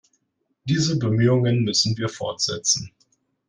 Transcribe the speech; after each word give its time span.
Diese 0.63 0.97
Bemühungen 0.97 1.61
müssen 1.63 1.95
wir 1.95 2.09
fortsetzen. 2.09 2.91